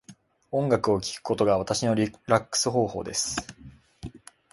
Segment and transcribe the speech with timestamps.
[0.49, 3.35] 音楽を聴くことが私のリラックス方法です。